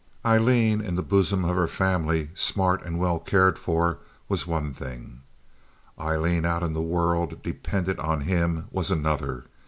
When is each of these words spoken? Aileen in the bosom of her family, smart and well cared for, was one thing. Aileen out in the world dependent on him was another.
Aileen 0.25 0.81
in 0.81 0.95
the 0.95 1.03
bosom 1.03 1.45
of 1.45 1.55
her 1.55 1.67
family, 1.67 2.31
smart 2.33 2.81
and 2.83 2.97
well 2.97 3.19
cared 3.19 3.59
for, 3.59 3.99
was 4.27 4.47
one 4.47 4.73
thing. 4.73 5.21
Aileen 5.99 6.43
out 6.43 6.63
in 6.63 6.73
the 6.73 6.81
world 6.81 7.39
dependent 7.43 7.99
on 7.99 8.21
him 8.21 8.65
was 8.71 8.89
another. 8.89 9.45